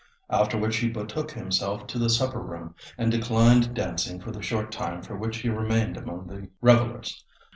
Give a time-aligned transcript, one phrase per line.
[0.31, 4.71] After which he betook himself to the supper room, and declined dancing for the short
[4.71, 7.23] time for which he remained among the revellers.